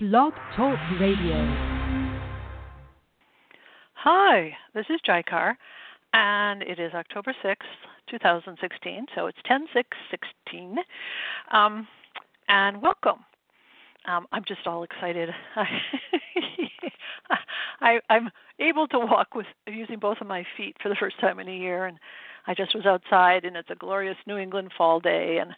[0.00, 1.34] Blog Talk Radio.
[3.94, 5.54] Hi, this is JaiKaur,
[6.12, 7.56] and it is October 6th,
[8.08, 9.88] 2016, so it's 10 6
[10.46, 10.76] 16.
[11.50, 11.88] Um,
[12.46, 13.24] and welcome.
[14.06, 15.30] Um, I'm just all excited.
[17.80, 18.30] I, I'm
[18.60, 21.56] able to walk with using both of my feet for the first time in a
[21.56, 21.98] year, and
[22.46, 25.56] I just was outside, and it's a glorious New England fall day, and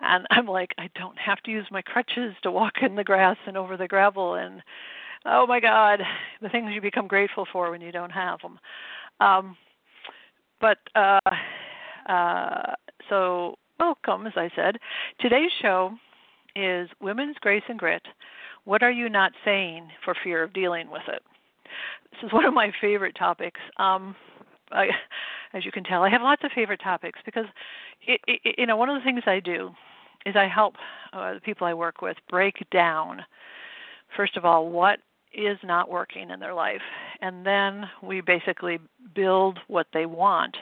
[0.00, 3.36] and I'm like, I don't have to use my crutches to walk in the grass
[3.46, 4.62] and over the gravel, and
[5.24, 6.00] oh my God,
[6.40, 8.58] the things you become grateful for when you don't have them.
[9.20, 9.56] Um,
[10.60, 11.20] but uh,
[12.08, 12.74] uh,
[13.08, 14.76] so welcome, as I said.
[15.20, 15.92] Today's show
[16.54, 18.02] is Women's Grace and Grit.
[18.64, 21.22] What are you not saying for fear of dealing with it?
[22.12, 23.60] This is one of my favorite topics.
[23.78, 24.16] Um,
[24.72, 24.88] I,
[25.52, 27.46] as you can tell, I have lots of favorite topics because,
[28.06, 29.70] it, it, you know, one of the things I do
[30.24, 30.74] is I help
[31.12, 33.22] uh, the people I work with break down,
[34.16, 34.98] first of all, what
[35.32, 36.80] is not working in their life,
[37.20, 38.78] and then we basically
[39.14, 40.56] build what they want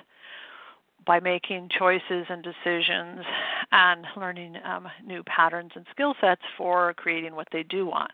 [1.06, 3.24] by making choices and decisions
[3.72, 8.10] and learning um, new patterns and skill sets for creating what they do want.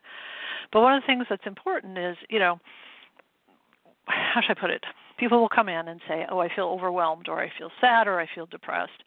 [0.72, 2.58] But one of the things that's important is, you know,
[4.06, 4.84] how should I put it?
[5.20, 8.18] People will come in and say, "Oh, I feel overwhelmed, or I feel sad, or
[8.18, 9.04] I feel depressed,"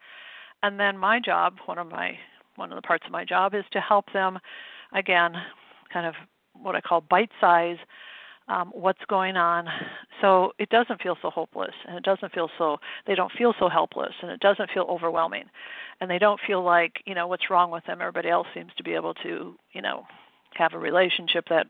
[0.61, 2.17] and then my job, one of my
[2.55, 4.37] one of the parts of my job is to help them,
[4.93, 5.33] again,
[5.91, 6.13] kind of
[6.53, 7.77] what I call bite size
[8.47, 9.67] um, what's going on.
[10.21, 12.77] So it doesn't feel so hopeless and it doesn't feel so
[13.07, 15.45] they don't feel so helpless and it doesn't feel overwhelming.
[15.99, 18.01] And they don't feel like you know what's wrong with them.
[18.01, 20.05] Everybody else seems to be able to you know
[20.53, 21.67] have a relationship that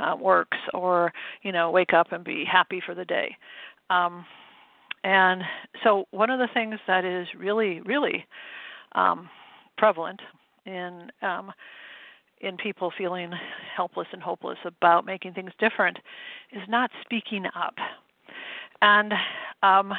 [0.00, 3.36] uh, works or you know wake up and be happy for the day
[3.90, 4.24] um,
[5.02, 5.42] and
[5.82, 8.26] so one of the things that is really really
[8.92, 9.28] um,
[9.76, 10.20] prevalent
[10.66, 11.52] in um,
[12.40, 13.32] in people feeling
[13.74, 15.98] helpless and hopeless about making things different
[16.52, 17.74] is not speaking up.
[18.82, 19.14] And
[19.62, 19.94] um,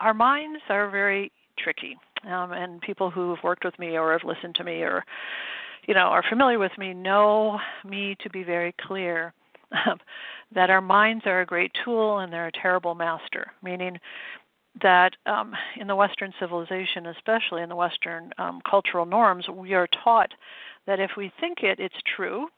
[0.00, 1.96] our minds are very tricky.
[2.26, 5.04] Um, and people who have worked with me or have listened to me or
[5.86, 9.32] you know are familiar with me know me to be very clear
[10.54, 13.52] that our minds are a great tool and they're a terrible master.
[13.62, 13.98] Meaning
[14.82, 19.88] that um, in the Western civilization, especially in the Western um, cultural norms, we are
[20.04, 20.32] taught
[20.86, 22.48] that if we think it, it's true.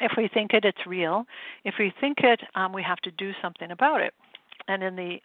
[0.00, 1.24] If we think it, it's real.
[1.64, 4.14] If we think it, um, we have to do something about it.
[4.68, 5.18] And in the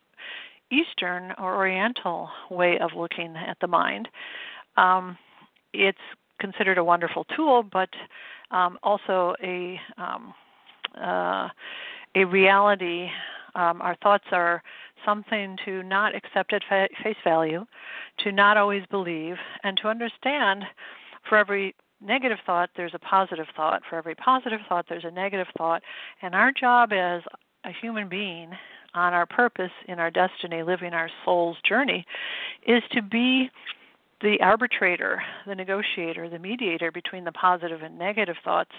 [0.71, 4.07] Eastern or Oriental way of looking at the mind,
[4.77, 5.17] um,
[5.73, 5.97] it's
[6.39, 7.89] considered a wonderful tool, but
[8.51, 10.33] um, also a um,
[10.99, 11.49] uh,
[12.15, 13.09] a reality.
[13.55, 14.63] Um, our thoughts are
[15.05, 17.65] something to not accept at fa- face value,
[18.19, 20.63] to not always believe, and to understand
[21.27, 23.81] for every negative thought, there's a positive thought.
[23.89, 25.83] For every positive thought, there's a negative thought.
[26.21, 27.21] And our job as
[27.63, 28.51] a human being
[28.93, 32.05] on our purpose, in our destiny, living our soul's journey,
[32.67, 33.49] is to be
[34.21, 38.71] the arbitrator, the negotiator, the mediator between the positive and negative thoughts,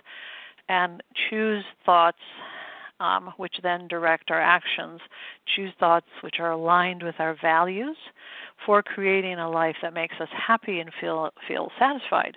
[0.69, 2.19] and choose thoughts
[3.03, 5.01] um, which then direct our actions.
[5.57, 7.97] Choose thoughts which are aligned with our values
[8.65, 12.37] for creating a life that makes us happy and feel feel satisfied.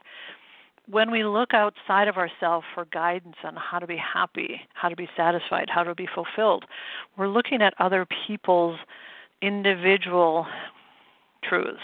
[0.90, 4.96] When we look outside of ourselves for guidance on how to be happy, how to
[4.96, 6.66] be satisfied, how to be fulfilled,
[7.18, 8.78] we're looking at other people's
[9.42, 10.46] individual
[11.48, 11.80] truths.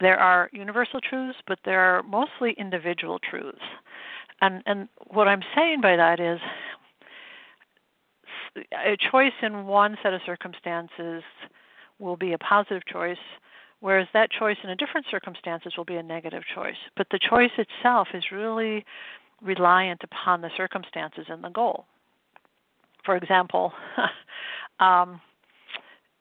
[0.00, 3.58] There are universal truths, but there are mostly individual truths.
[4.40, 6.40] And and what I'm saying by that is
[8.72, 11.22] a choice in one set of circumstances
[11.98, 13.18] will be a positive choice,
[13.80, 16.76] whereas that choice in a different circumstances will be a negative choice.
[16.96, 18.84] But the choice itself is really
[19.42, 21.86] reliant upon the circumstances and the goal.
[23.04, 23.72] For example,
[24.80, 25.20] um,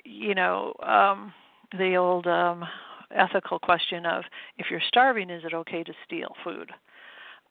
[0.05, 1.33] you know, um,
[1.77, 2.65] the old um,
[3.11, 4.23] ethical question of
[4.57, 6.71] if you're starving, is it okay to steal food?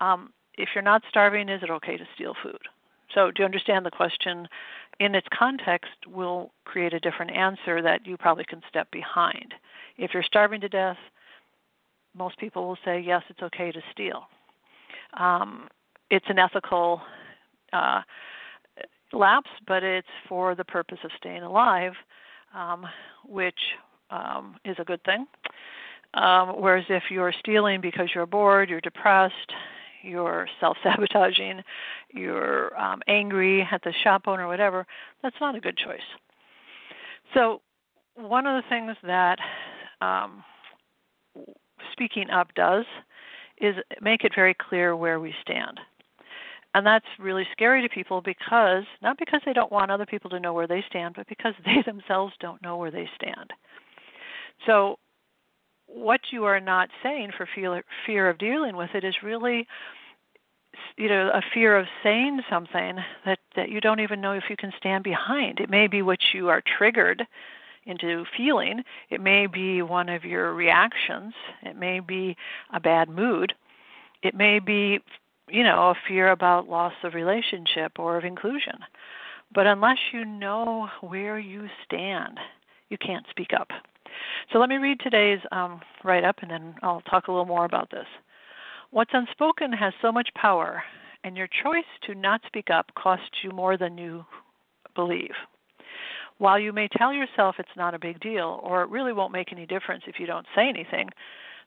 [0.00, 2.60] Um, if you're not starving, is it okay to steal food?
[3.14, 4.48] So, do you understand the question
[5.00, 9.54] in its context will create a different answer that you probably can step behind.
[9.96, 10.96] If you're starving to death,
[12.16, 14.24] most people will say, yes, it's okay to steal.
[15.18, 15.68] Um,
[16.10, 17.00] it's an ethical
[17.72, 18.02] uh,
[19.12, 21.92] lapse, but it's for the purpose of staying alive,
[22.54, 22.86] um,
[23.24, 23.58] which
[24.10, 25.26] um, is a good thing.
[26.14, 29.52] Um, whereas if you're stealing because you're bored, you're depressed,
[30.08, 31.62] you're self sabotaging,
[32.12, 34.86] you're um, angry at the shop owner, whatever,
[35.22, 36.00] that's not a good choice.
[37.34, 37.60] So,
[38.14, 39.38] one of the things that
[40.00, 40.42] um,
[41.92, 42.84] speaking up does
[43.60, 45.80] is make it very clear where we stand.
[46.74, 50.40] And that's really scary to people because, not because they don't want other people to
[50.40, 53.50] know where they stand, but because they themselves don't know where they stand.
[54.66, 54.98] So,
[55.88, 57.48] what you are not saying for
[58.06, 59.66] fear, of dealing with it is really
[60.96, 64.56] you know a fear of saying something that that you don't even know if you
[64.56, 65.58] can stand behind.
[65.60, 67.26] It may be what you are triggered
[67.86, 68.82] into feeling.
[69.10, 71.32] It may be one of your reactions.
[71.62, 72.36] It may be
[72.72, 73.54] a bad mood.
[74.22, 75.00] It may be
[75.48, 78.78] you know a fear about loss of relationship or of inclusion.
[79.54, 82.38] But unless you know where you stand
[82.90, 83.68] you can't speak up
[84.52, 87.64] so let me read today's um, write up and then i'll talk a little more
[87.64, 88.06] about this
[88.90, 90.82] What's unspoken has so much power,
[91.22, 94.24] and your choice to not speak up costs you more than you
[94.94, 95.34] believe.
[96.38, 99.52] While you may tell yourself it's not a big deal, or it really won't make
[99.52, 101.10] any difference if you don't say anything,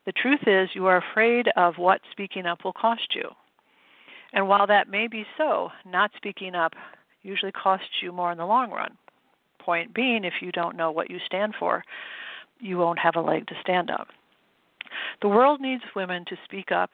[0.07, 3.30] the truth is you are afraid of what speaking up will cost you.
[4.33, 6.74] And while that may be so, not speaking up
[7.22, 8.98] usually costs you more in the long run.
[9.60, 11.83] Point being, if you don't know what you stand for,
[12.62, 14.06] you won't have a leg to stand on.
[15.22, 16.90] The world needs women to speak up.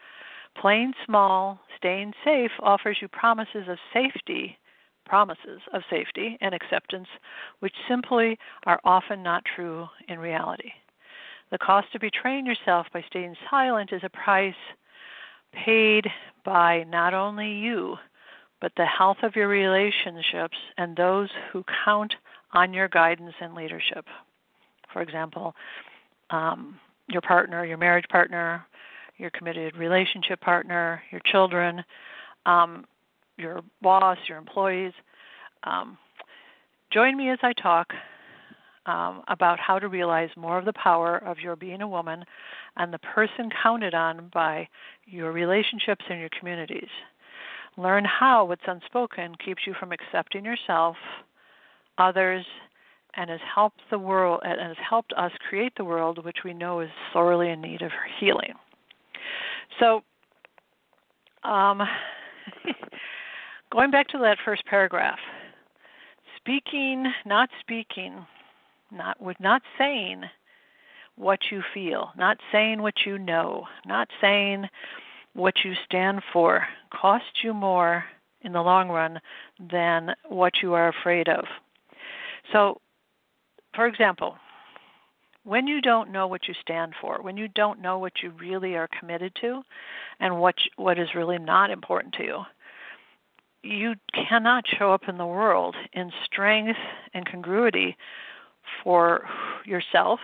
[0.60, 4.58] Playing small, staying safe offers you promises of safety,
[5.06, 7.08] promises of safety and acceptance,
[7.60, 10.72] which simply are often not true in reality.
[11.52, 14.56] The cost of betraying yourself by staying silent is a price
[15.54, 16.08] paid
[16.44, 17.98] by not only you,
[18.60, 22.16] but the health of your relationships and those who count
[22.54, 24.06] on your guidance and leadership.
[24.98, 25.54] For example,
[26.32, 28.66] um, your partner, your marriage partner,
[29.18, 31.84] your committed relationship partner, your children,
[32.48, 32.84] um,
[33.38, 34.94] your boss, your employees.
[35.66, 36.00] Um,
[36.92, 37.94] join me as I talk
[38.88, 42.26] um, about how to realize more of the power of your being a woman
[42.78, 44.68] and the person counted on by
[45.06, 46.90] your relationships and your communities.
[47.78, 50.96] Learn how what's unspoken keeps you from accepting yourself,
[52.00, 52.48] others,
[53.16, 56.80] and has helped the world and has helped us create the world which we know
[56.80, 58.54] is sorely in need of healing.
[59.80, 60.04] So,
[61.44, 61.82] um,
[63.72, 65.20] going back to that first paragraph,
[66.38, 68.26] speaking, not speaking,
[68.92, 70.24] not with not saying
[71.16, 74.68] what you feel, not saying what you know, not saying
[75.34, 78.06] what you stand for costs you more
[78.42, 79.20] in the long run
[79.60, 81.46] than what you are afraid of.
[82.54, 82.80] So
[83.74, 84.38] for example,
[85.44, 88.76] when you don't know what you stand for, when you don't know what you really
[88.76, 89.64] are committed to,
[90.20, 92.42] and what what is really not important to you,
[93.64, 96.80] you cannot show up in the world in strength
[97.14, 97.96] and congruity
[98.84, 99.26] for
[99.66, 100.20] yourself,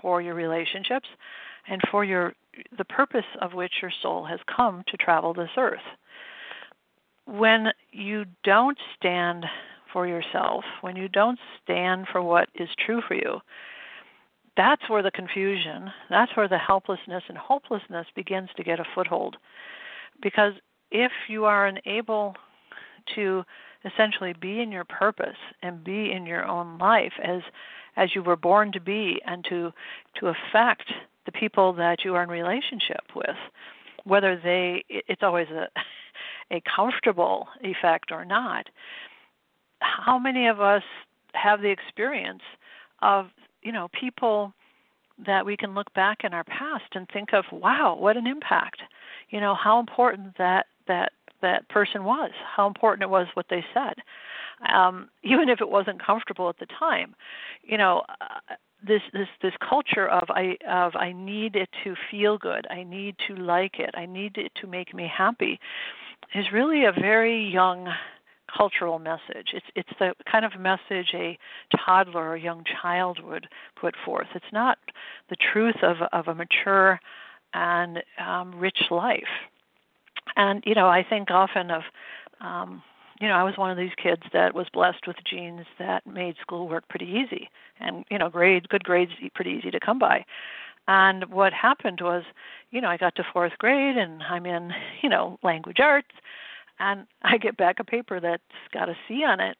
[0.00, 1.08] for your relationships,
[1.68, 2.34] and for your
[2.76, 5.80] the purpose of which your soul has come to travel this earth.
[7.24, 9.46] When you don't stand
[9.92, 13.40] for yourself, when you don't stand for what is true for you,
[14.56, 19.36] that's where the confusion, that's where the helplessness and hopelessness begins to get a foothold.
[20.22, 20.52] Because
[20.90, 22.34] if you are unable
[23.14, 23.42] to
[23.84, 27.42] essentially be in your purpose and be in your own life as
[27.96, 29.72] as you were born to be and to
[30.18, 30.92] to affect
[31.26, 33.36] the people that you are in relationship with
[34.04, 35.68] whether they it's always a
[36.54, 38.68] a comfortable effect or not
[39.82, 40.82] how many of us
[41.34, 42.42] have the experience
[43.00, 43.26] of
[43.62, 44.52] you know people
[45.24, 48.82] that we can look back in our past and think of wow what an impact
[49.30, 53.64] you know how important that that that person was how important it was what they
[53.74, 53.94] said
[54.72, 57.14] um even if it wasn't comfortable at the time.
[57.62, 58.54] You know uh,
[58.86, 62.66] this this this culture of i of i need it to feel good.
[62.70, 63.90] I need to like it.
[63.94, 65.60] I need it to make me happy
[66.34, 67.88] is really a very young
[68.56, 69.50] cultural message.
[69.52, 71.38] It's it's the kind of message a
[71.76, 73.46] toddler or young child would
[73.80, 74.28] put forth.
[74.34, 74.78] It's not
[75.30, 77.00] the truth of of a mature
[77.54, 79.24] and um, rich life.
[80.36, 81.82] And you know, I think often of
[82.40, 82.82] um,
[83.20, 86.34] you know, I was one of these kids that was blessed with genes that made
[86.40, 90.24] schoolwork pretty easy, and you know, grade good grades pretty easy to come by.
[90.88, 92.24] And what happened was,
[92.70, 96.10] you know, I got to fourth grade and I'm in, you know, language arts
[96.82, 99.56] and I get back a paper that's got a C on it,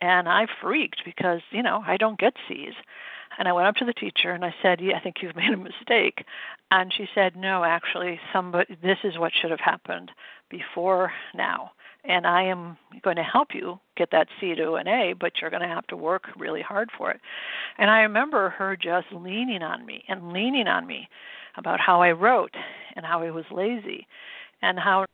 [0.00, 2.74] and I freaked because you know I don't get C's.
[3.36, 5.52] And I went up to the teacher and I said, "Yeah, I think you've made
[5.52, 6.24] a mistake."
[6.70, 8.76] And she said, "No, actually, somebody.
[8.82, 10.10] This is what should have happened
[10.50, 11.72] before now."
[12.04, 15.50] and I am going to help you get that C to an A, but you're
[15.50, 17.20] going to have to work really hard for it.
[17.78, 21.08] And I remember her just leaning on me and leaning on me
[21.56, 22.54] about how I wrote
[22.94, 24.06] and how I was lazy
[24.60, 25.06] and how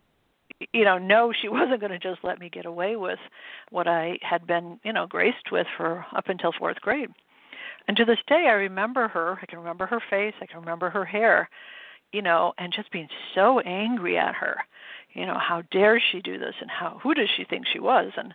[0.73, 3.19] you know, know she wasn't going to just let me get away with
[3.71, 7.11] what I had been, you know, graced with for up until fourth grade.
[7.89, 9.39] And to this day, I remember her.
[9.43, 10.35] I can remember her face.
[10.41, 11.49] I can remember her hair,
[12.13, 14.57] you know, and just being so angry at her.
[15.13, 18.13] You know, how dare she do this, and how who does she think she was?
[18.17, 18.33] And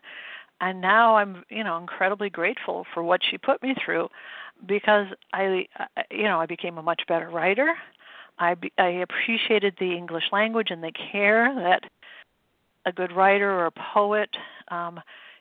[0.59, 4.09] and now I'm, you know, incredibly grateful for what she put me through,
[4.65, 5.67] because I,
[6.11, 7.75] you know, I became a much better writer.
[8.39, 11.89] I I appreciated the English language and the care that
[12.85, 14.29] a good writer or a poet
[14.69, 14.99] um,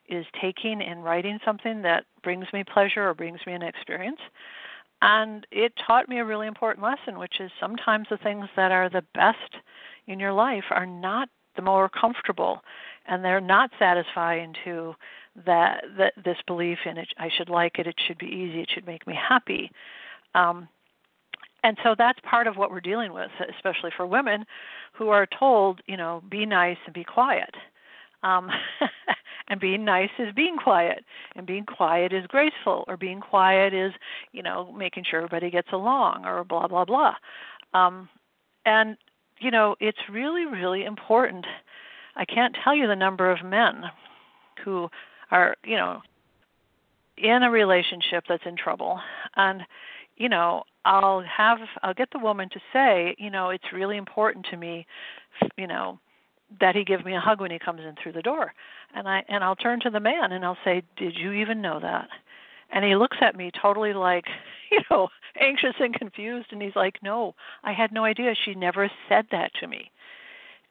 [0.09, 4.21] is taking in writing something that brings me pleasure or brings me an experience.
[5.03, 8.89] And it taught me a really important lesson, which is sometimes the things that are
[8.89, 9.39] the best
[10.07, 12.63] in your life are not the more comfortable,
[13.07, 14.95] and they're not satisfying to
[15.47, 17.09] that, that this belief in it.
[17.19, 17.87] I should like it.
[17.87, 18.63] It should be easy.
[18.63, 19.71] It should make me happy.
[20.35, 20.69] Um,
[21.65, 24.45] and so that's part of what we're dealing with, especially for women
[24.93, 27.55] who are told, you know, be nice and be quiet.
[28.23, 28.51] Um,
[29.49, 31.05] and being nice is being quiet,
[31.35, 33.93] and being quiet is graceful, or being quiet is,
[34.33, 37.15] you know, making sure everybody gets along, or blah blah blah.
[37.73, 38.09] Um,
[38.67, 38.97] and
[39.41, 41.47] you know, it's really really important.
[42.17, 43.85] I can't tell you the number of men
[44.65, 44.89] who
[45.31, 46.01] are, you know,
[47.19, 49.01] in a relationship that's in trouble,
[49.37, 49.63] and
[50.17, 54.47] you know, I'll have I'll get the woman to say, you know, it's really important
[54.51, 54.87] to me,
[55.57, 55.99] you know,
[56.61, 58.53] that he give me a hug when he comes in through the door.
[58.95, 61.81] And I and I'll turn to the man and I'll say, "Did you even know
[61.81, 62.09] that?"
[62.71, 64.25] And he looks at me totally like,
[64.71, 65.09] you know,
[65.41, 68.35] anxious and confused and he's like, "No, I had no idea.
[68.45, 69.91] She never said that to me."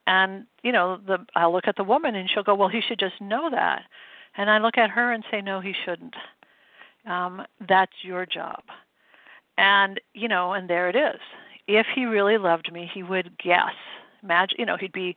[0.05, 2.99] And, you know, the I'll look at the woman and she'll go, "Well, he should
[2.99, 3.83] just know that."
[4.37, 6.15] And I look at her and say, "No, he shouldn't."
[7.05, 8.63] Um, that's your job
[9.57, 11.19] and you know and there it is
[11.67, 13.73] if he really loved me he would guess
[14.21, 15.15] imagine you know he'd be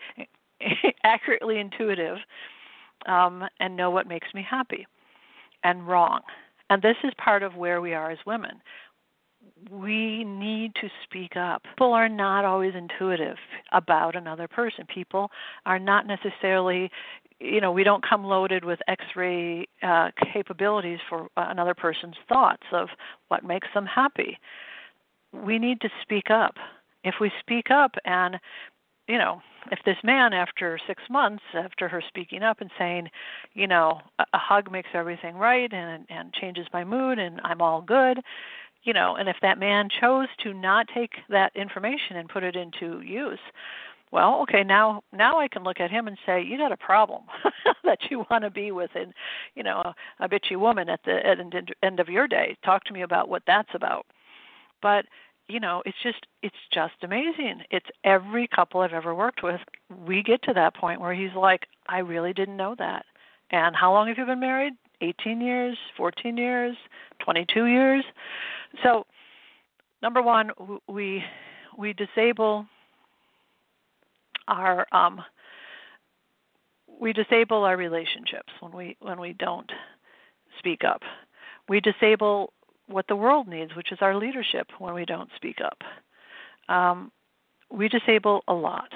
[1.05, 2.19] accurately intuitive
[3.07, 4.87] um, and know what makes me happy
[5.65, 6.21] and wrong
[6.71, 8.61] and this is part of where we are as women
[9.71, 11.63] we need to speak up.
[11.63, 13.37] People are not always intuitive
[13.73, 14.85] about another person.
[14.93, 15.31] People
[15.65, 16.91] are not necessarily,
[17.41, 22.89] you know, we don't come loaded with X-ray uh, capabilities for another person's thoughts of
[23.29, 24.39] what makes them happy.
[25.33, 26.55] We need to speak up.
[27.05, 28.39] If we speak up and
[29.09, 29.41] you know,
[29.71, 33.09] if this man after six months after her speaking up and saying,
[33.55, 37.61] you know, a, a hug makes everything right and and changes my mood and I'm
[37.61, 38.21] all good,
[38.83, 42.57] you know, and if that man chose to not take that information and put it
[42.57, 43.39] into use,
[44.13, 47.23] well okay now now i can look at him and say you got a problem
[47.87, 49.15] that you want to be with and
[49.55, 49.83] you know
[50.21, 51.39] a, a bitchy woman at the at
[51.83, 52.57] end of your day.
[52.65, 54.07] Talk to me about what that's about.
[54.83, 55.07] But
[55.49, 57.63] you know it's just it's just amazing.
[57.71, 59.61] It's every couple i've ever worked with.
[60.07, 63.07] We get to that point where he's like i really didn't know that.
[63.51, 64.75] And how long have you been married?
[65.03, 65.79] 18 years?
[65.97, 66.77] 14 years?
[67.21, 68.05] 22 years?
[68.83, 69.07] So
[70.03, 70.51] number one
[70.89, 71.23] we
[71.79, 72.67] we disable
[74.49, 75.23] our um,
[77.01, 79.71] we disable our relationships when we when we don't
[80.59, 81.03] speak up.
[81.69, 82.53] We disable
[82.87, 85.79] what the world needs, which is our leadership, when we don't speak up.
[86.69, 87.11] Um,
[87.71, 88.93] we disable a lot,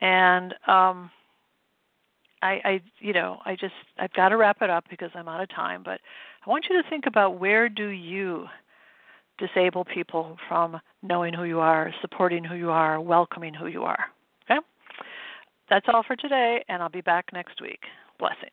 [0.00, 1.10] and um,
[2.42, 5.40] I, I, you know, I just I've got to wrap it up because I'm out
[5.40, 5.82] of time.
[5.82, 6.00] But
[6.46, 8.46] I want you to think about where do you
[9.38, 14.04] disable people from knowing who you are, supporting who you are, welcoming who you are.
[15.70, 17.80] That's all for today, and I'll be back next week.
[18.18, 18.52] Blessings.